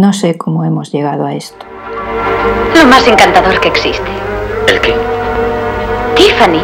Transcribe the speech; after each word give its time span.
No 0.00 0.14
sé 0.14 0.38
cómo 0.38 0.64
hemos 0.64 0.90
llegado 0.92 1.26
a 1.26 1.34
esto. 1.34 1.66
Lo 2.74 2.86
más 2.86 3.06
encantador 3.06 3.60
que 3.60 3.68
existe. 3.68 4.10
¿El 4.66 4.80
qué? 4.80 4.94
Tiffany. 6.14 6.62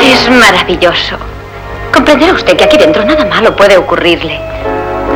Es 0.00 0.30
maravilloso. 0.30 1.16
Comprenderá 1.92 2.34
usted 2.34 2.56
que 2.56 2.62
aquí 2.62 2.78
dentro 2.78 3.04
nada 3.04 3.24
malo 3.24 3.56
puede 3.56 3.76
ocurrirle. 3.76 4.38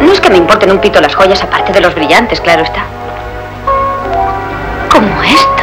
No 0.05 0.13
es 0.13 0.21
que 0.21 0.29
me 0.29 0.39
importen 0.39 0.73
un 0.73 0.81
pito 0.81 1.01
las 1.01 1.15
joyas 1.15 1.41
aparte 1.45 1.73
de 1.73 1.81
los 1.81 1.95
brillantes, 1.95 2.41
claro 2.41 2.65
está. 2.65 2.83
Como 4.91 5.23
estos. 5.23 5.54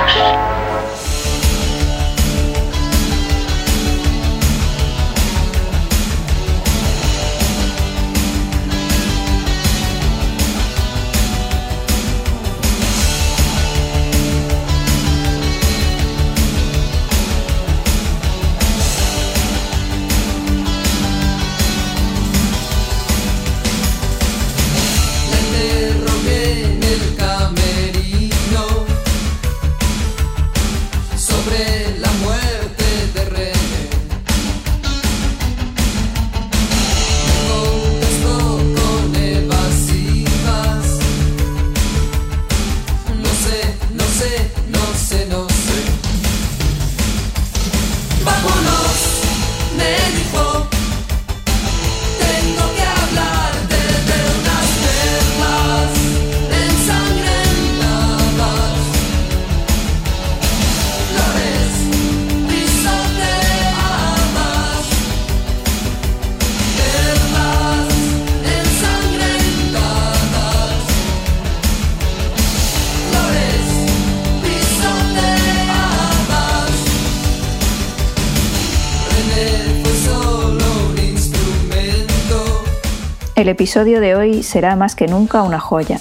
El 83.42 83.50
episodio 83.50 84.02
de 84.02 84.14
hoy 84.14 84.44
será 84.44 84.75
más 84.75 84.94
que 84.94 85.08
nunca 85.08 85.42
una 85.42 85.59
joya, 85.59 86.00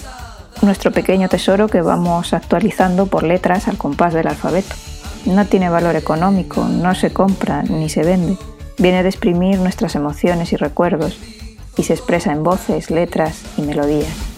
nuestro 0.60 0.92
pequeño 0.92 1.30
tesoro 1.30 1.68
que 1.68 1.80
vamos 1.80 2.34
actualizando 2.34 3.06
por 3.06 3.22
letras 3.22 3.66
al 3.66 3.78
compás 3.78 4.12
del 4.12 4.28
alfabeto. 4.28 4.74
No 5.24 5.46
tiene 5.46 5.70
valor 5.70 5.96
económico, 5.96 6.66
no 6.66 6.94
se 6.94 7.14
compra 7.14 7.62
ni 7.62 7.88
se 7.88 8.02
vende. 8.02 8.36
Viene 8.76 9.02
de 9.02 9.08
exprimir 9.08 9.58
nuestras 9.58 9.94
emociones 9.94 10.52
y 10.52 10.56
recuerdos 10.56 11.18
y 11.78 11.84
se 11.84 11.94
expresa 11.94 12.30
en 12.30 12.44
voces, 12.44 12.90
letras 12.90 13.40
y 13.56 13.62
melodías. 13.62 14.29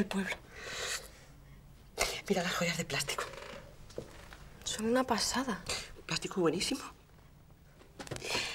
Del 0.00 0.06
pueblo. 0.06 0.36
Mira 2.28 2.42
las 2.42 2.54
joyas 2.54 2.78
de 2.78 2.84
plástico. 2.84 3.24
Son 4.64 4.86
una 4.86 5.04
pasada. 5.04 5.62
Plástico 6.06 6.40
buenísimo. 6.40 6.80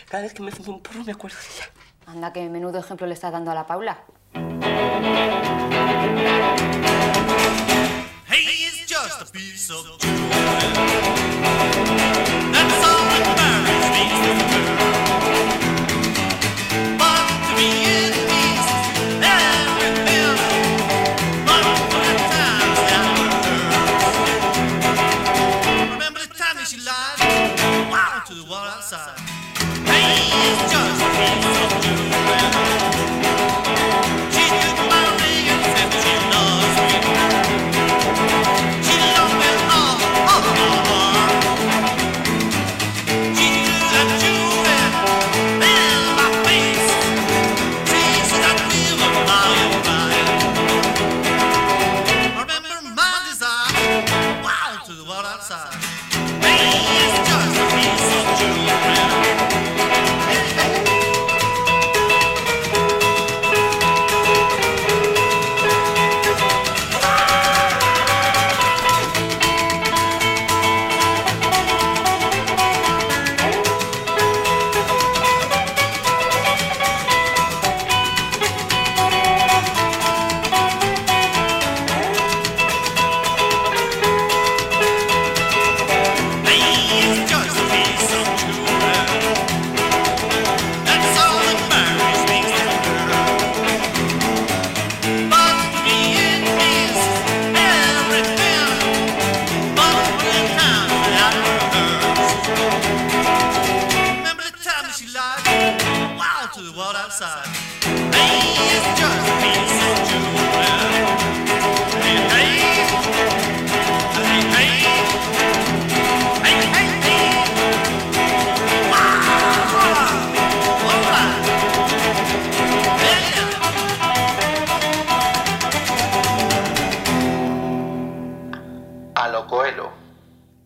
Cada 0.10 0.24
vez 0.24 0.34
que 0.34 0.42
me 0.42 0.52
fumo 0.52 0.78
un 0.78 0.82
porro 0.82 1.04
me 1.04 1.12
acuerdo 1.12 1.38
de 1.38 1.56
ella. 1.56 1.70
Anda, 2.08 2.34
que 2.34 2.50
menudo 2.50 2.80
ejemplo 2.80 3.06
le 3.08 3.14
estás 3.14 3.32
dando 3.32 3.52
a 3.52 3.56
la 3.56 3.68
Paula. 3.68 4.04
Hey, 8.28 8.46
it's 8.68 8.86
just 8.88 9.22
a 9.22 9.26
piece 9.32 9.72
of 9.72 9.86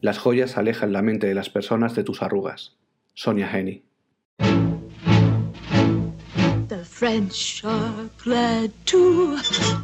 Las 0.02 0.18
joyas 0.18 0.58
alejan 0.58 0.94
la 0.94 1.02
mente 1.02 1.28
de 1.28 1.36
las 1.36 1.50
personas 1.50 1.94
de 1.96 2.04
tus 2.04 2.22
arrugas. 2.22 2.78
Sonia 3.14 3.50
Henny. 3.52 3.84
The 6.70 6.86
French 6.86 7.64
are 7.66 8.10
glad 8.24 8.72
to 8.86 9.38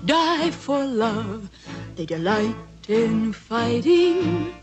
die 0.05 0.51
for 0.51 0.85
love. 0.85 1.49
They 1.95 2.05
delight 2.05 2.55
in 2.87 3.33
fighting 3.33 4.53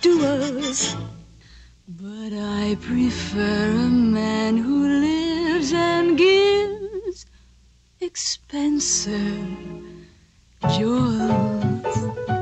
duels. 0.00 0.96
But 1.86 2.32
I 2.32 2.76
prefer 2.80 3.70
a 3.70 3.90
man 3.90 4.56
who 4.56 4.88
lives 4.88 5.72
and 5.72 6.18
gives 6.18 7.26
expensive 8.00 9.46
jewels. 10.70 12.41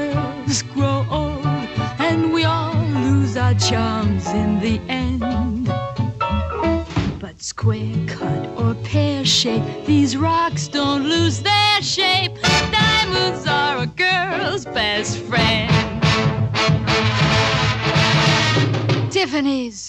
shape, 9.41 9.63
these 9.87 10.15
rocks 10.15 10.67
don't 10.67 11.03
lose 11.03 11.41
their 11.41 11.81
shape. 11.81 12.33
Diamonds 12.71 13.47
are 13.47 13.79
a 13.79 13.87
girl's 13.87 14.65
best 14.65 15.17
friend. 15.17 15.71
Tiffany's. 19.11 19.80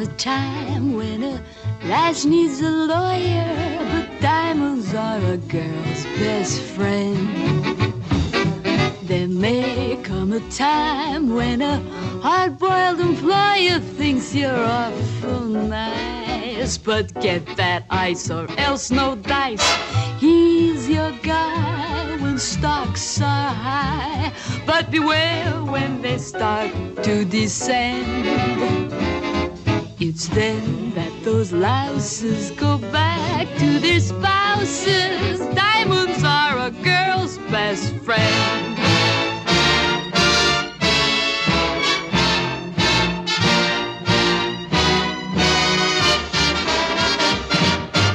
A 0.00 0.06
time 0.16 0.94
when 0.94 1.22
a 1.22 1.42
lass 1.84 2.24
needs 2.24 2.60
a 2.60 2.70
lawyer, 2.70 3.78
but 3.92 4.20
diamonds 4.22 4.94
are 4.94 5.18
a 5.18 5.36
girl's 5.36 6.04
best 6.16 6.62
friend. 6.62 7.28
There 9.02 9.28
may 9.28 9.98
come 10.02 10.32
a 10.32 10.40
time 10.50 11.34
when 11.34 11.60
a 11.60 11.80
hard-boiled 12.22 13.00
employer 13.00 13.78
thinks 13.80 14.34
you're 14.34 14.64
awful 14.64 15.40
nice, 15.40 16.78
but 16.78 17.12
get 17.20 17.44
that 17.56 17.84
ice 17.90 18.30
or 18.30 18.46
else 18.56 18.90
no 18.90 19.16
dice. 19.16 19.68
He's 20.18 20.88
your 20.88 21.12
guy 21.22 22.16
when 22.22 22.38
stocks 22.38 23.20
are 23.20 23.52
high, 23.52 24.32
but 24.64 24.90
beware 24.90 25.62
when 25.64 26.00
they 26.00 26.16
start 26.16 26.72
to 27.02 27.24
descend. 27.26 28.60
It's 30.02 30.28
then 30.28 30.92
that 30.92 31.12
those 31.24 31.52
louses 31.52 32.52
go 32.52 32.78
back 32.78 33.46
to 33.58 33.78
their 33.80 34.00
spouses. 34.00 35.40
Diamonds 35.54 36.24
are 36.24 36.56
a 36.56 36.70
girl's 36.70 37.36
best 37.52 37.92
friend. 37.96 38.78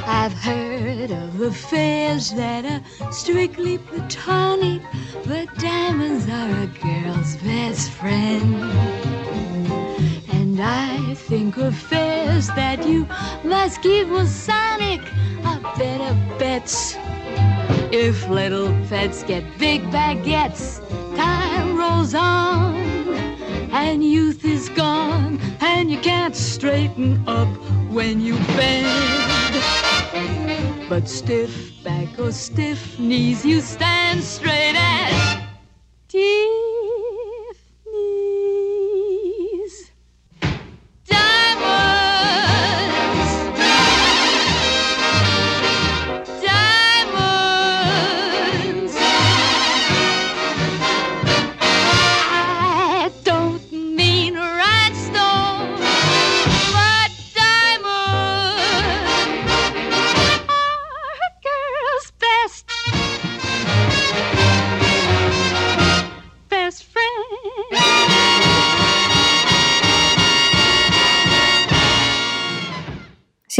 I've 0.08 0.34
heard 0.34 1.12
of 1.12 1.40
affairs 1.40 2.32
that 2.32 2.66
are 2.66 3.12
strictly 3.12 3.78
platonic, 3.78 4.82
but 5.28 5.54
diamonds 5.60 6.28
are 6.28 6.64
a 6.64 6.68
girl's 6.82 7.36
best 7.44 7.92
friend. 7.92 9.85
And 10.58 10.64
I 10.64 11.16
think 11.16 11.58
of 11.58 11.74
affairs 11.74 12.48
that 12.56 12.88
you 12.88 13.06
must 13.44 13.82
give 13.82 14.08
keep 14.08 14.14
Masonic 14.14 15.02
are 15.44 15.60
better 15.78 16.14
bets. 16.40 16.96
If 17.92 18.26
little 18.30 18.70
pets 18.88 19.24
get 19.24 19.44
big 19.58 19.82
baguettes, 19.92 20.80
time 21.18 21.78
rolls 21.78 22.16
on, 22.16 22.78
and 23.74 24.02
youth 24.02 24.46
is 24.46 24.70
gone, 24.70 25.42
and 25.60 25.92
you 25.92 26.00
can't 26.00 26.34
straighten 26.34 27.22
up 27.28 27.50
when 27.92 28.22
you 28.22 28.38
bend. 28.56 29.56
But 30.88 31.10
stiff 31.10 31.84
back 31.84 32.18
or 32.18 32.32
stiff 32.32 32.98
knees, 32.98 33.44
you 33.46 33.60
stand 33.60 34.24
straight 34.24 34.76
as 34.78 35.36
Tiffany's. 36.08 36.75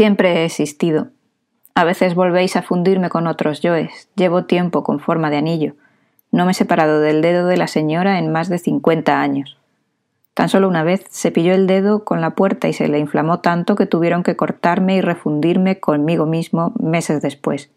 Siempre 0.06 0.34
he 0.34 0.44
existido. 0.44 1.08
A 1.74 1.82
veces 1.82 2.14
volvéis 2.14 2.54
a 2.54 2.62
fundirme 2.62 3.08
con 3.08 3.26
otros 3.26 3.60
yoes. 3.60 4.08
Llevo 4.14 4.44
tiempo 4.44 4.84
con 4.84 5.00
forma 5.00 5.30
de 5.30 5.36
anillo. 5.36 5.74
No 6.30 6.44
me 6.44 6.52
he 6.52 6.54
separado 6.54 7.00
del 7.00 7.22
dedo 7.22 7.48
de 7.48 7.56
la 7.56 7.66
señora 7.66 8.20
en 8.20 8.30
más 8.30 8.48
de 8.48 8.58
50 8.58 9.20
años. 9.20 9.58
Tan 10.32 10.48
solo 10.48 10.68
una 10.68 10.84
vez 10.84 11.04
se 11.10 11.32
pilló 11.32 11.54
el 11.54 11.66
dedo 11.66 12.04
con 12.04 12.20
la 12.20 12.36
puerta 12.36 12.68
y 12.68 12.72
se 12.72 12.86
le 12.86 13.00
inflamó 13.00 13.40
tanto 13.40 13.74
que 13.74 13.86
tuvieron 13.86 14.22
que 14.22 14.36
cortarme 14.36 14.94
y 14.94 15.00
refundirme 15.00 15.80
conmigo 15.80 16.24
mismo 16.24 16.72
meses 16.78 17.20
después. 17.20 17.72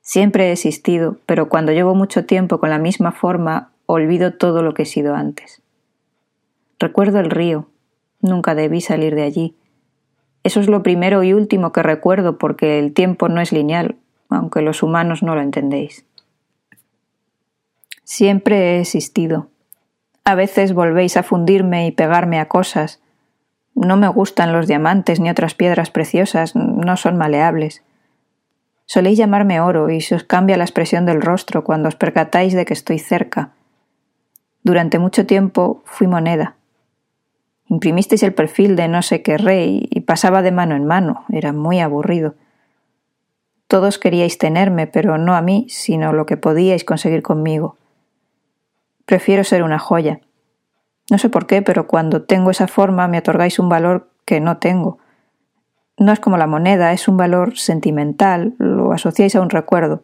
Siempre 0.00 0.48
he 0.48 0.52
existido, 0.52 1.18
pero 1.26 1.48
cuando 1.48 1.70
llevo 1.70 1.94
mucho 1.94 2.26
tiempo 2.26 2.58
con 2.58 2.70
la 2.70 2.80
misma 2.80 3.12
forma, 3.12 3.70
olvido 3.86 4.34
todo 4.34 4.62
lo 4.62 4.74
que 4.74 4.82
he 4.82 4.86
sido 4.86 5.14
antes. 5.14 5.62
Recuerdo 6.80 7.20
el 7.20 7.30
río. 7.30 7.68
Nunca 8.20 8.56
debí 8.56 8.80
salir 8.80 9.14
de 9.14 9.22
allí. 9.22 9.54
Eso 10.46 10.60
es 10.60 10.68
lo 10.68 10.84
primero 10.84 11.24
y 11.24 11.32
último 11.32 11.72
que 11.72 11.82
recuerdo 11.82 12.38
porque 12.38 12.78
el 12.78 12.94
tiempo 12.94 13.28
no 13.28 13.40
es 13.40 13.50
lineal, 13.50 13.96
aunque 14.28 14.62
los 14.62 14.84
humanos 14.84 15.24
no 15.24 15.34
lo 15.34 15.40
entendéis. 15.40 16.06
Siempre 18.04 18.76
he 18.76 18.80
existido. 18.80 19.48
A 20.22 20.36
veces 20.36 20.72
volvéis 20.72 21.16
a 21.16 21.24
fundirme 21.24 21.88
y 21.88 21.90
pegarme 21.90 22.38
a 22.38 22.46
cosas. 22.46 23.02
No 23.74 23.96
me 23.96 24.06
gustan 24.06 24.52
los 24.52 24.68
diamantes 24.68 25.18
ni 25.18 25.30
otras 25.30 25.54
piedras 25.54 25.90
preciosas, 25.90 26.54
no 26.54 26.96
son 26.96 27.16
maleables. 27.16 27.82
Soléis 28.84 29.18
llamarme 29.18 29.60
oro 29.60 29.90
y 29.90 30.00
se 30.00 30.14
os 30.14 30.22
cambia 30.22 30.56
la 30.56 30.62
expresión 30.62 31.06
del 31.06 31.22
rostro 31.22 31.64
cuando 31.64 31.88
os 31.88 31.96
percatáis 31.96 32.54
de 32.54 32.64
que 32.64 32.72
estoy 32.72 33.00
cerca. 33.00 33.50
Durante 34.62 35.00
mucho 35.00 35.26
tiempo 35.26 35.82
fui 35.86 36.06
moneda. 36.06 36.54
Imprimisteis 37.68 38.22
el 38.22 38.32
perfil 38.32 38.76
de 38.76 38.88
no 38.88 39.02
sé 39.02 39.22
qué 39.22 39.38
rey 39.38 39.88
y 39.90 40.00
pasaba 40.00 40.42
de 40.42 40.52
mano 40.52 40.76
en 40.76 40.84
mano. 40.84 41.24
Era 41.30 41.52
muy 41.52 41.80
aburrido. 41.80 42.34
Todos 43.66 43.98
queríais 43.98 44.38
tenerme, 44.38 44.86
pero 44.86 45.18
no 45.18 45.34
a 45.34 45.42
mí, 45.42 45.66
sino 45.68 46.12
lo 46.12 46.26
que 46.26 46.36
podíais 46.36 46.84
conseguir 46.84 47.22
conmigo. 47.22 47.76
Prefiero 49.04 49.42
ser 49.42 49.62
una 49.62 49.78
joya. 49.78 50.20
No 51.10 51.18
sé 51.18 51.28
por 51.28 51.46
qué, 51.46 51.62
pero 51.62 51.86
cuando 51.86 52.22
tengo 52.22 52.50
esa 52.50 52.68
forma 52.68 53.08
me 53.08 53.18
otorgáis 53.18 53.58
un 53.58 53.68
valor 53.68 54.10
que 54.24 54.40
no 54.40 54.58
tengo. 54.58 54.98
No 55.98 56.12
es 56.12 56.20
como 56.20 56.36
la 56.36 56.46
moneda, 56.46 56.92
es 56.92 57.08
un 57.08 57.16
valor 57.16 57.58
sentimental, 57.58 58.54
lo 58.58 58.92
asociáis 58.92 59.34
a 59.34 59.40
un 59.40 59.50
recuerdo. 59.50 60.02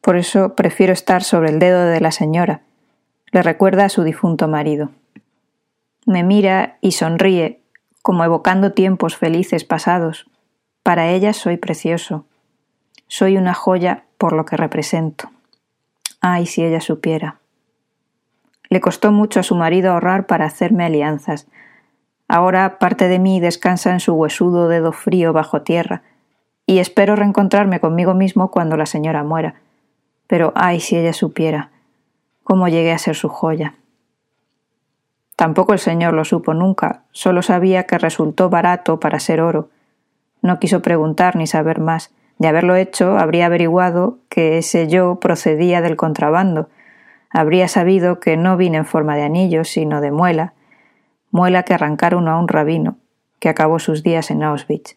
Por 0.00 0.16
eso 0.16 0.54
prefiero 0.54 0.92
estar 0.92 1.22
sobre 1.22 1.50
el 1.50 1.58
dedo 1.58 1.84
de 1.84 2.00
la 2.00 2.12
señora. 2.12 2.62
Le 3.30 3.42
recuerda 3.42 3.86
a 3.86 3.88
su 3.88 4.02
difunto 4.04 4.48
marido. 4.48 4.90
Me 6.08 6.22
mira 6.22 6.78
y 6.80 6.92
sonríe, 6.92 7.60
como 8.00 8.24
evocando 8.24 8.72
tiempos 8.72 9.18
felices 9.18 9.64
pasados. 9.64 10.24
Para 10.82 11.10
ella 11.10 11.34
soy 11.34 11.58
precioso. 11.58 12.24
Soy 13.08 13.36
una 13.36 13.52
joya 13.52 14.04
por 14.16 14.32
lo 14.32 14.46
que 14.46 14.56
represento. 14.56 15.30
Ay, 16.22 16.46
si 16.46 16.64
ella 16.64 16.80
supiera. 16.80 17.40
Le 18.70 18.80
costó 18.80 19.12
mucho 19.12 19.40
a 19.40 19.42
su 19.42 19.54
marido 19.54 19.92
ahorrar 19.92 20.26
para 20.26 20.46
hacerme 20.46 20.86
alianzas. 20.86 21.46
Ahora 22.26 22.78
parte 22.78 23.06
de 23.08 23.18
mí 23.18 23.38
descansa 23.38 23.92
en 23.92 24.00
su 24.00 24.14
huesudo 24.14 24.68
dedo 24.68 24.92
frío 24.92 25.34
bajo 25.34 25.60
tierra, 25.60 26.04
y 26.64 26.78
espero 26.78 27.16
reencontrarme 27.16 27.80
conmigo 27.80 28.14
mismo 28.14 28.50
cuando 28.50 28.78
la 28.78 28.86
señora 28.86 29.24
muera. 29.24 29.56
Pero 30.26 30.54
ay, 30.56 30.80
si 30.80 30.96
ella 30.96 31.12
supiera 31.12 31.70
cómo 32.44 32.66
llegué 32.68 32.92
a 32.92 32.98
ser 32.98 33.14
su 33.14 33.28
joya. 33.28 33.74
Tampoco 35.38 35.72
el 35.72 35.78
señor 35.78 36.14
lo 36.14 36.24
supo 36.24 36.52
nunca, 36.52 37.04
solo 37.12 37.42
sabía 37.42 37.84
que 37.84 37.96
resultó 37.96 38.50
barato 38.50 38.98
para 38.98 39.20
ser 39.20 39.40
oro. 39.40 39.68
No 40.42 40.58
quiso 40.58 40.82
preguntar 40.82 41.36
ni 41.36 41.46
saber 41.46 41.78
más. 41.78 42.12
De 42.38 42.48
haberlo 42.48 42.74
hecho, 42.74 43.16
habría 43.16 43.46
averiguado 43.46 44.18
que 44.28 44.58
ese 44.58 44.88
yo 44.88 45.20
procedía 45.20 45.80
del 45.80 45.94
contrabando. 45.94 46.70
Habría 47.30 47.68
sabido 47.68 48.18
que 48.18 48.36
no 48.36 48.56
vine 48.56 48.78
en 48.78 48.84
forma 48.84 49.14
de 49.14 49.22
anillo, 49.22 49.62
sino 49.62 50.00
de 50.00 50.10
muela, 50.10 50.54
muela 51.30 51.62
que 51.62 51.74
arrancaron 51.74 52.26
a 52.26 52.36
un 52.36 52.48
rabino, 52.48 52.96
que 53.38 53.48
acabó 53.48 53.78
sus 53.78 54.02
días 54.02 54.32
en 54.32 54.42
Auschwitz. 54.42 54.96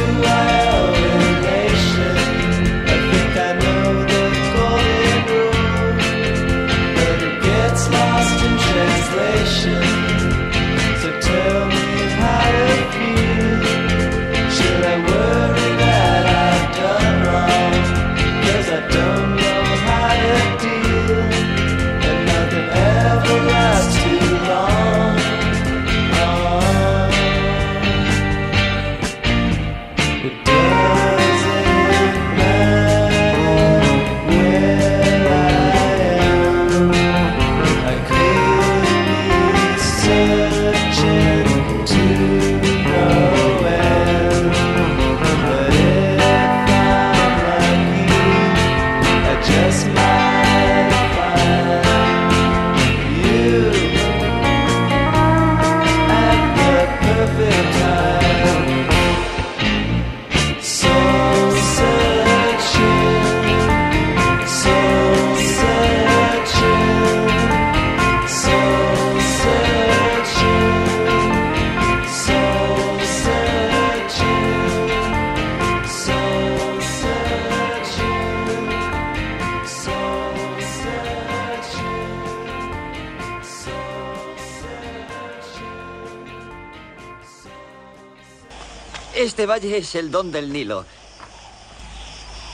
Es 89.61 89.95
el 89.95 90.09
don 90.11 90.31
del 90.31 90.51
Nilo. 90.51 90.85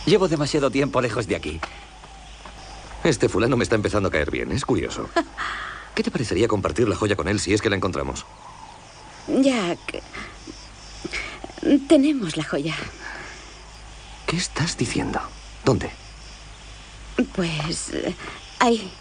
Llevo 0.06 0.28
demasiado 0.28 0.70
tiempo 0.72 1.02
lejos 1.02 1.28
de 1.28 1.36
aquí. 1.36 1.60
Este 3.04 3.30
fulano 3.30 3.56
me 3.58 3.64
está 3.64 3.76
empezando 3.76 4.10
a 4.10 4.12
caer 4.12 4.32
bien. 4.32 4.52
Es 4.52 4.66
curioso. 4.66 5.10
¿Qué 5.96 6.04
te 6.04 6.12
parecería 6.12 6.48
compartir 6.48 6.88
la 6.88 6.96
joya 6.96 7.16
con 7.16 7.28
él 7.28 7.40
si 7.40 7.54
es 7.54 7.62
que 7.62 7.70
la 7.70 7.76
encontramos? 7.76 8.26
Jack. 9.28 10.02
Tenemos 11.88 12.38
la 12.38 12.44
joya. 12.44 12.76
¿Qué 14.26 14.38
estás 14.38 14.78
diciendo? 14.78 15.20
¿Dónde? 15.66 15.90
Pues. 17.36 17.90
eh, 17.94 18.16
Ahí. 18.60 18.92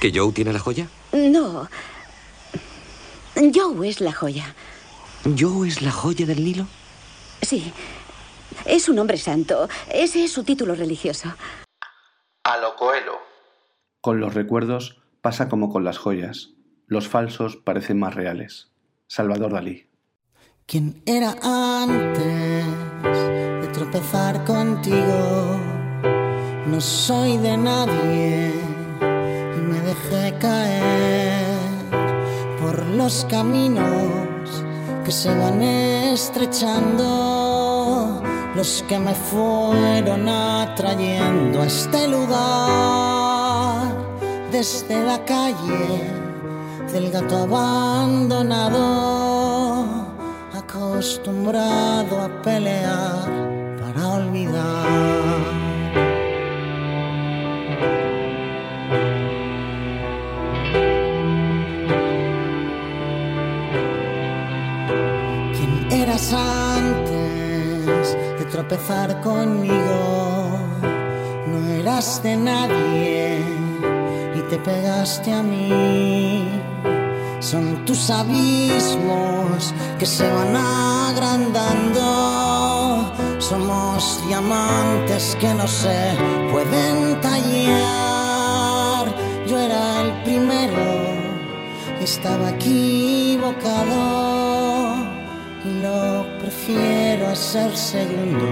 ¿Que 0.00 0.12
Joe 0.14 0.32
tiene 0.32 0.52
la 0.52 0.58
joya? 0.58 0.88
No. 1.12 1.68
Joe 3.54 3.88
es 3.88 4.00
la 4.00 4.12
joya. 4.12 4.54
¿Joe 5.24 5.68
es 5.68 5.82
la 5.82 5.92
joya 5.92 6.24
del 6.24 6.44
Nilo? 6.44 6.66
Sí. 7.42 7.72
Es 8.64 8.88
un 8.88 8.98
hombre 8.98 9.18
santo. 9.18 9.68
Ese 9.92 10.24
es 10.24 10.32
su 10.32 10.44
título 10.44 10.74
religioso. 10.74 11.28
A 12.44 12.56
lo 12.58 12.74
Coelho. 12.76 13.18
Con 14.00 14.20
los 14.20 14.34
recuerdos 14.34 15.02
pasa 15.20 15.48
como 15.48 15.70
con 15.70 15.84
las 15.84 15.98
joyas. 15.98 16.50
Los 16.86 17.08
falsos 17.08 17.56
parecen 17.56 17.98
más 17.98 18.14
reales. 18.14 18.72
Salvador 19.06 19.52
Dalí. 19.52 19.88
¿Quién 20.66 21.02
era 21.04 21.36
antes 21.42 22.66
de 23.02 23.68
tropezar 23.72 24.44
contigo? 24.44 25.58
No 26.66 26.80
soy 26.80 27.36
de 27.38 27.56
nadie 27.56 28.52
y 29.56 29.60
me 29.60 29.80
dejé 29.80 30.38
caer 30.38 31.58
por 32.60 32.86
los 32.86 33.24
caminos 33.26 34.29
que 35.10 35.16
se 35.16 35.34
van 35.34 35.60
estrechando, 35.60 37.04
los 38.54 38.84
que 38.86 38.96
me 38.96 39.12
fueron 39.12 40.28
atrayendo 40.28 41.62
a 41.62 41.66
este 41.66 42.06
lugar 42.06 43.92
desde 44.52 45.04
la 45.04 45.24
calle 45.24 46.12
del 46.92 47.10
gato 47.10 47.38
abandonado 47.38 48.76
acostumbrado 50.56 52.20
a 52.20 52.28
pelear 52.42 53.28
para 53.80 54.10
olvidar. 54.10 55.59
¿Quién 66.30 66.38
eras 66.38 66.78
antes 66.78 68.16
de 68.38 68.44
tropezar 68.44 69.20
conmigo? 69.20 70.58
No 71.48 71.58
eras 71.68 72.22
de 72.22 72.36
nadie 72.36 73.40
y 74.36 74.40
te 74.48 74.56
pegaste 74.58 75.32
a 75.32 75.42
mí. 75.42 76.48
Son 77.40 77.84
tus 77.84 78.10
abismos 78.10 79.74
que 79.98 80.06
se 80.06 80.30
van 80.30 80.54
agrandando. 80.54 82.02
Somos 83.38 84.22
diamantes 84.28 85.36
que 85.40 85.52
no 85.52 85.66
se 85.66 86.16
pueden 86.52 87.20
tallar. 87.20 89.06
Yo 89.48 89.58
era 89.58 90.02
el 90.02 90.22
primero, 90.22 90.78
estaba 92.00 92.50
equivocado. 92.50 94.29
Lo 95.64 96.26
prefiero 96.38 97.28
a 97.28 97.34
ser 97.34 97.76
segundo 97.76 98.46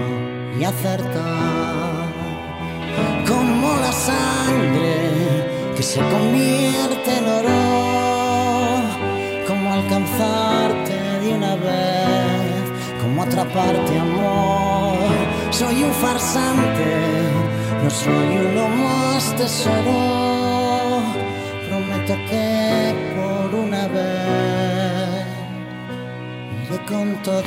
y 0.59 0.63
acertar. 0.63 2.07
Como 3.27 3.75
la 3.77 3.91
sangre 3.91 5.73
que 5.75 5.83
se 5.83 5.99
convierte 5.99 7.17
en 7.17 7.25
oro, 7.25 8.83
como 9.47 9.73
alcanzarte 9.73 10.95
de 11.21 11.33
una 11.33 11.55
vez, 11.55 13.01
como 13.01 13.23
atraparte 13.23 13.99
amor. 13.99 14.99
Soy 15.51 15.83
un 15.83 15.91
farsante, 15.93 16.91
no 17.83 17.89
soy 17.89 18.37
uno 18.51 18.67
más 18.69 19.35
tesoro. 19.35 21.01
Prometo 21.67 22.15
que 22.29 22.93
por 23.15 23.55
una 23.55 23.87
vez 23.87 24.08
con 26.89 27.15
todo. 27.23 27.43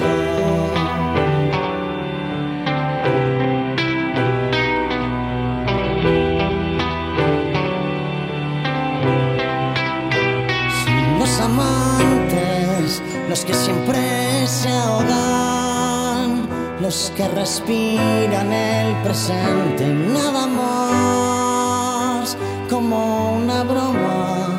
Amantes, 11.40 13.02
los 13.28 13.44
que 13.44 13.52
siempre 13.52 14.46
se 14.46 14.68
ahogan, 14.68 16.48
los 16.80 17.12
que 17.16 17.26
respiran 17.26 18.52
el 18.52 18.94
presente 19.02 19.86
nada 19.88 20.46
más, 20.46 22.36
como 22.70 23.38
una 23.38 23.64
broma 23.64 24.50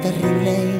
terrible 0.00 0.71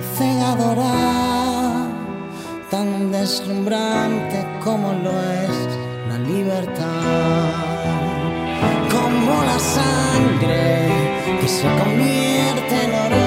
deslumbrante 2.85 4.45
como 4.65 4.93
lo 4.93 5.11
es 5.11 5.69
la 6.09 6.19
libertad, 6.19 7.55
como 8.91 9.45
la 9.45 9.59
sangre 9.59 10.89
que 11.41 11.49
se 11.49 11.69
convierte 11.79 12.75
en 12.85 12.93
oro 13.07 13.27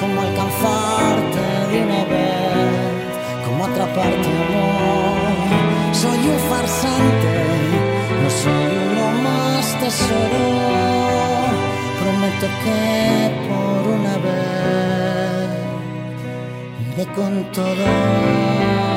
como 0.00 0.20
alcanzarte 0.20 1.42
de 1.70 1.82
una 1.84 2.04
vez, 2.04 3.44
como 3.44 3.64
atraparte 3.66 4.28
amor. 4.44 5.94
Soy 5.94 6.18
un 6.18 6.38
farsante, 6.50 7.34
no 8.22 8.30
soy 8.42 8.70
uno 8.90 9.06
más 9.22 9.64
tesoro. 9.78 10.44
Prometo 12.00 12.46
que 12.64 12.80
por 13.48 13.82
una 13.94 14.16
vez 14.18 15.19
con 17.06 17.50
todo. 17.52 18.89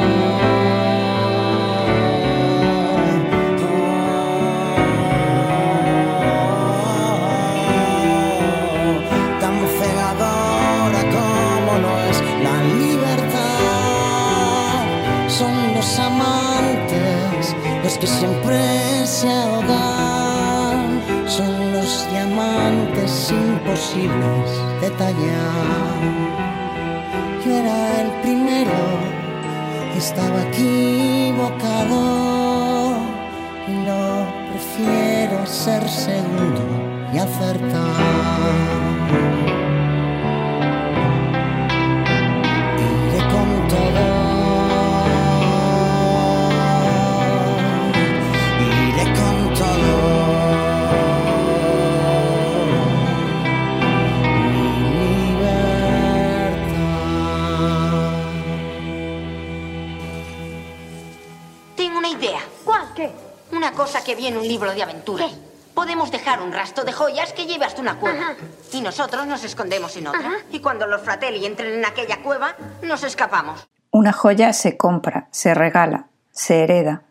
Cosa 63.83 64.01
que 64.01 64.15
vi 64.15 64.27
en 64.27 64.37
un 64.37 64.47
libro 64.47 64.73
de 64.73 64.81
aventuras. 64.81 65.29
Podemos 65.73 66.09
dejar 66.09 66.41
un 66.41 66.53
rastro 66.53 66.85
de 66.85 66.93
joyas 66.93 67.33
que 67.33 67.45
lleve 67.45 67.65
hasta 67.65 67.81
una 67.81 67.99
cueva. 67.99 68.35
Y 68.71 68.79
nosotros 68.79 69.27
nos 69.27 69.43
escondemos 69.43 69.97
en 69.97 70.07
otra. 70.07 70.31
Y 70.53 70.61
cuando 70.61 70.87
los 70.87 71.01
fratelli 71.01 71.45
entren 71.45 71.73
en 71.73 71.85
aquella 71.85 72.23
cueva, 72.23 72.55
nos 72.81 73.03
escapamos. 73.03 73.67
Una 73.91 74.13
joya 74.13 74.53
se 74.53 74.77
compra, 74.77 75.27
se 75.31 75.53
regala, 75.53 76.07
se 76.31 76.63
hereda. 76.63 77.01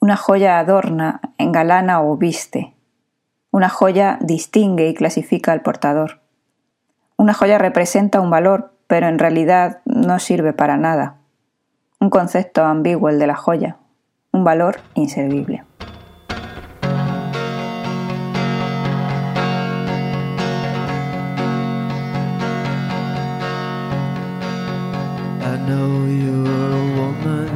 Una 0.00 0.16
joya 0.16 0.58
adorna, 0.58 1.20
engalana 1.36 2.00
o 2.00 2.16
viste. 2.16 2.74
Una 3.50 3.68
joya 3.68 4.16
distingue 4.22 4.88
y 4.88 4.94
clasifica 4.94 5.52
al 5.52 5.60
portador. 5.60 6.22
Una 7.18 7.34
joya 7.34 7.58
representa 7.58 8.22
un 8.22 8.30
valor, 8.30 8.72
pero 8.86 9.08
en 9.08 9.18
realidad 9.18 9.82
no 9.84 10.20
sirve 10.20 10.54
para 10.54 10.78
nada. 10.78 11.16
Un 11.98 12.08
concepto 12.08 12.64
ambiguo 12.64 13.10
el 13.10 13.18
de 13.18 13.26
la 13.26 13.36
joya, 13.36 13.76
un 14.32 14.44
valor 14.44 14.76
inservible. 14.94 15.60
I 25.42 25.56
know 25.66 26.06
you're 26.06 26.72
a 26.72 26.86
woman 26.98 27.50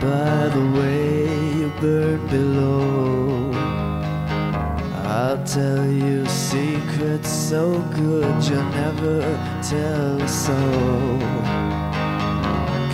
by 0.00 0.48
the 0.48 0.64
way 0.76 1.28
you 1.58 1.68
burn 1.80 2.26
below. 2.26 3.52
I'll 5.04 5.42
tell 5.44 5.86
you 5.86 6.26
secrets 6.26 7.30
so 7.30 7.80
good 7.94 8.44
you'll 8.48 8.64
never 8.70 9.20
tell 9.62 10.26
soul. 10.26 11.18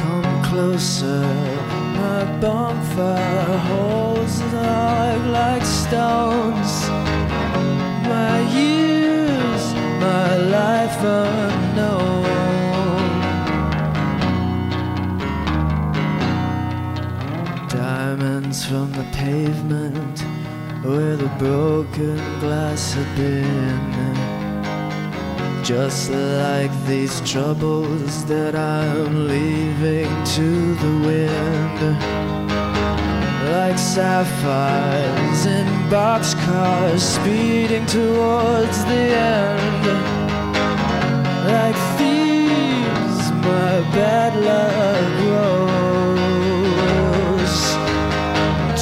Come 0.00 0.42
closer, 0.44 1.24
my 1.96 2.24
bonfire 2.40 3.58
holds 3.68 4.38
the 4.38 4.96
like 5.38 5.64
stones. 5.64 6.72
My 8.12 8.40
years, 8.60 9.62
my 10.06 10.36
life 10.58 10.98
unknown. 11.02 12.24
Diamonds 17.68 18.64
from 18.64 18.92
the 18.92 19.06
pavement 19.12 20.20
where 20.84 21.16
the 21.16 21.30
broken 21.38 22.16
glass 22.40 22.94
had 22.94 23.16
been. 23.16 23.95
Just 25.66 26.10
like 26.12 26.70
these 26.86 27.20
troubles 27.28 28.24
that 28.26 28.54
I'm 28.54 29.26
leaving 29.26 30.06
to 30.36 30.74
the 30.76 30.92
wind. 31.04 31.80
Like 33.50 33.76
sapphires 33.76 35.44
in 35.44 35.66
boxcars 35.90 37.00
speeding 37.00 37.84
towards 37.86 38.84
the 38.84 39.10
end. 39.18 39.86
Like 41.50 41.76
thieves, 41.98 43.32
my 43.42 43.82
bad 43.90 44.36
luck 44.46 45.04
grows. 45.26 46.34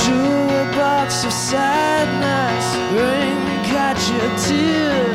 Jewel 0.05 0.67
box 0.77 1.25
of 1.25 1.33
sadness, 1.33 2.67
rain 2.93 3.41
catch 3.73 4.03
your 4.11 4.31
tear. 4.45 5.14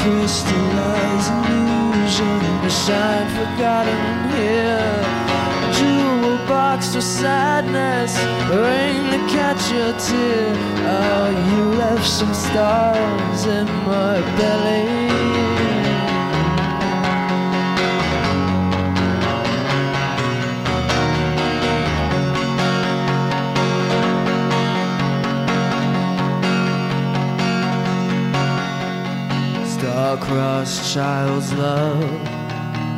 Crystallize 0.00 1.28
illusion, 1.28 2.38
the 2.62 2.70
shine 2.70 3.28
forgotten 3.38 4.30
here. 4.36 5.28
Jewel 5.76 6.38
box 6.46 6.94
of 6.94 7.02
sadness, 7.02 8.16
rain 8.50 9.10
to 9.12 9.18
catch 9.34 9.70
your 9.70 9.92
tear. 9.98 10.54
Oh, 10.86 11.28
you 11.50 11.62
left 11.76 12.06
some 12.06 12.32
stars 12.32 13.46
in 13.46 13.66
my 13.84 14.20
belly. 14.38 15.67
Star-crossed 30.08 30.94
child's 30.94 31.52
love 31.52 32.02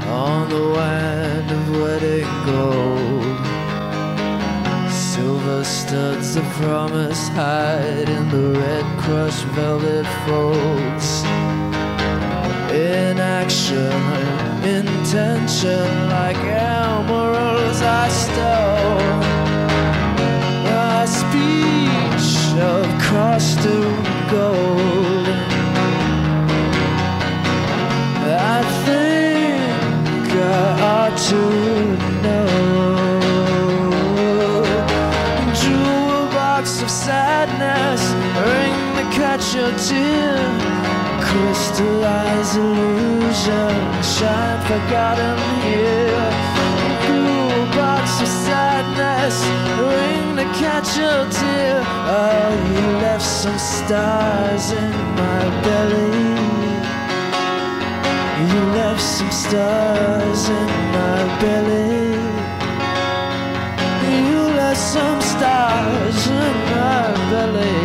on 0.07 0.49
the 0.49 0.63
wand 0.77 1.51
of 1.51 1.71
wedding 1.71 2.31
gold. 2.47 3.47
Silver 4.89 5.65
studs 5.65 6.37
of 6.37 6.45
promise 6.63 7.27
hide 7.31 8.09
in 8.09 8.29
the 8.29 8.57
red 8.61 8.85
crushed 9.01 9.45
velvet 9.57 10.07
folds. 10.25 11.25
In 12.73 13.19
action, 13.19 13.91
intention, 14.63 16.09
like 16.11 16.37
emeralds 16.37 17.83
I 17.83 18.09
stole. 18.23 19.21
A 20.95 21.09
speech 21.09 22.55
of 22.61 22.87
costume 23.03 24.05
gold. 24.31 25.20
Your 39.55 39.73
tear. 39.79 40.37
Crystallize 41.21 42.57
illusion, 42.57 43.75
shine 44.03 44.61
forgotten 44.67 45.37
here. 45.63 46.31
Jewel 47.05 47.67
box 47.75 48.21
of 48.21 48.29
sadness, 48.29 49.37
ring 49.93 50.37
to 50.37 50.45
catch 50.59 50.97
your 50.97 51.29
tear. 51.31 51.83
Oh, 51.85 52.51
you 52.75 52.87
left 52.99 53.25
some 53.25 53.59
stars 53.59 54.71
in 54.73 54.91
my 55.17 55.63
belly. 55.65 56.50
You 58.41 58.61
left 58.73 59.03
some 59.03 59.31
stars 59.31 60.49
in 60.49 60.67
my 60.97 61.21
belly. 61.41 62.11
You 64.29 64.41
left 64.61 64.81
some 64.81 65.21
stars 65.21 66.27
in 66.27 66.55
my 66.73 67.13
belly. 67.31 67.80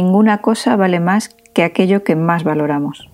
Ninguna 0.00 0.38
cosa 0.38 0.76
vale 0.76 1.00
más 1.00 1.34
que 1.54 1.64
aquello 1.64 2.04
que 2.04 2.14
más 2.14 2.44
valoramos. 2.44 3.10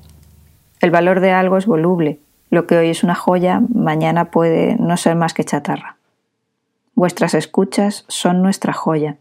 El 0.83 0.91
valor 0.91 1.21
de 1.21 1.33
algo 1.33 1.57
es 1.57 1.65
voluble. 1.65 2.21
Lo 2.51 2.67
que 2.67 2.77
hoy 2.77 2.91
es 2.91 3.03
una 3.03 3.15
joya, 3.15 3.63
mañana 3.75 4.27
puede 4.27 4.77
no 4.79 4.99
ser 4.99 5.17
más 5.17 5.33
que 5.33 5.45
chatarra. 5.45 5.97
Vuestras 6.95 7.33
escuchas 7.33 8.05
son 8.09 8.43
nuestra 8.43 8.75
joya. 8.75 9.17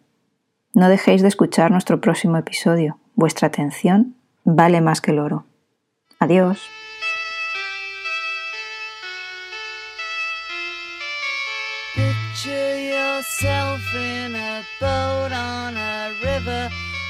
No 0.74 0.90
dejéis 0.90 1.22
de 1.22 1.30
escuchar 1.30 1.72
nuestro 1.72 2.02
próximo 2.02 2.36
episodio. 2.36 2.98
Vuestra 3.16 3.48
atención 3.48 4.16
vale 4.44 4.82
más 4.82 5.00
que 5.00 5.12
el 5.12 5.20
oro. 5.20 5.46
Adiós. 6.20 6.70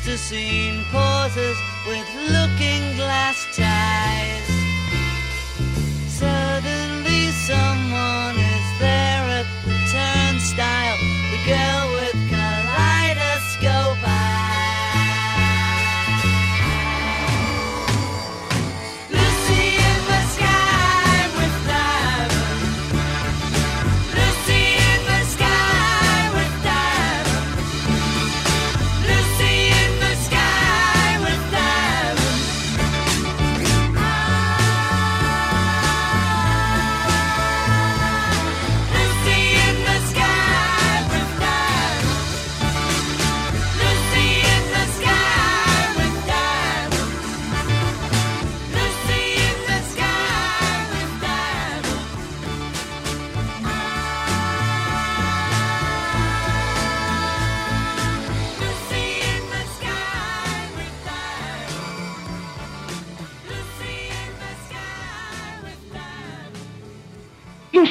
Pleistocene 0.00 0.84
pauses 0.92 1.56
with 1.86 2.06
look. 2.30 2.47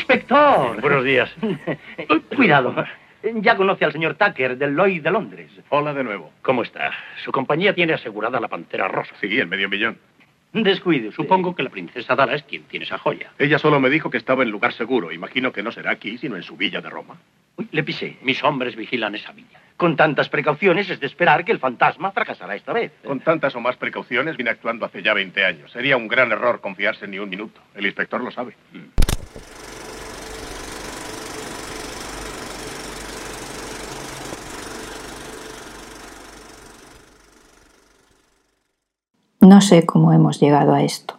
Inspector. 0.10 0.80
Buenos 0.80 1.04
días. 1.04 1.30
Cuidado. 2.38 2.74
Ya 3.42 3.58
conoce 3.58 3.84
al 3.84 3.92
señor 3.92 4.16
Tucker 4.16 4.58
del 4.58 4.74
Lloyd 4.74 5.04
de 5.04 5.12
Londres. 5.12 5.52
Hola 5.68 5.94
de 5.94 6.02
nuevo. 6.02 6.32
¿Cómo 6.44 6.64
está? 6.64 6.94
Su 7.26 7.34
compañía 7.34 7.76
tiene 7.76 7.92
asegurada 7.92 8.40
la 8.40 8.48
pantera 8.48 8.88
rosa. 8.88 9.14
Sí, 9.20 9.38
el 9.38 9.48
medio 9.48 9.68
millón. 9.68 9.98
Descuide. 10.54 11.12
Supongo 11.12 11.54
que 11.54 11.62
la 11.62 11.70
princesa 11.70 12.16
Dala 12.16 12.36
es 12.36 12.44
quien 12.44 12.64
tiene 12.64 12.86
esa 12.86 12.98
joya. 12.98 13.34
Ella 13.38 13.60
solo 13.60 13.82
me 13.82 13.90
dijo 13.90 14.10
que 14.10 14.16
estaba 14.16 14.44
en 14.44 14.50
lugar 14.50 14.72
seguro. 14.72 15.12
Imagino 15.12 15.52
que 15.52 15.62
no 15.62 15.74
será 15.74 15.92
aquí, 15.92 16.18
sino 16.18 16.38
en 16.38 16.44
su 16.44 16.56
villa 16.56 16.80
de 16.80 16.90
Roma. 16.90 17.18
Uy, 17.58 17.68
le 17.72 17.84
pisé. 17.84 18.16
Mis 18.22 18.42
hombres 18.46 18.78
vigilan 18.78 19.14
esa 19.14 19.34
villa. 19.34 19.60
Con 19.76 19.98
tantas 19.98 20.30
precauciones 20.30 20.90
es 20.90 21.02
de 21.02 21.08
esperar 21.08 21.44
que 21.44 21.52
el 21.52 21.60
fantasma 21.60 22.14
fracasará 22.14 22.56
esta 22.56 22.72
vez. 22.72 22.94
Con 23.04 23.20
tantas 23.20 23.54
o 23.58 23.60
más 23.60 23.76
precauciones 23.76 24.38
vine 24.38 24.52
actuando 24.52 24.86
hace 24.86 25.04
ya 25.04 25.14
20 25.14 25.44
años. 25.44 25.70
Sería 25.70 25.98
un 25.98 26.08
gran 26.08 26.32
error 26.32 26.62
confiarse 26.62 27.10
ni 27.10 27.20
un 27.20 27.28
minuto. 27.28 27.60
El 27.76 27.86
inspector 27.86 28.24
lo 28.24 28.32
sabe. 28.32 28.54
No 39.48 39.62
sé 39.62 39.86
cómo 39.86 40.12
hemos 40.12 40.42
llegado 40.42 40.74
a 40.74 40.84
esto. 40.84 41.17